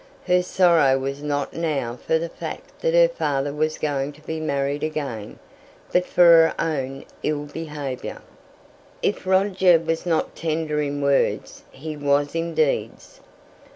Her 0.25 0.41
sorrow 0.41 0.97
was 0.97 1.21
not 1.21 1.53
now 1.53 1.95
for 1.95 2.17
the 2.17 2.27
fact 2.27 2.81
that 2.81 2.95
her 2.95 3.07
father 3.07 3.53
was 3.53 3.77
going 3.77 4.13
to 4.13 4.21
be 4.21 4.39
married 4.39 4.81
again, 4.83 5.37
but 5.91 6.07
for 6.07 6.23
her 6.23 6.55
own 6.57 7.05
ill 7.21 7.45
behaviour. 7.45 8.23
If 9.03 9.27
Roger 9.27 9.77
was 9.77 10.07
not 10.07 10.35
tender 10.35 10.81
in 10.81 11.01
words, 11.03 11.61
he 11.69 11.95
was 11.95 12.33
in 12.33 12.55
deeds. 12.55 13.19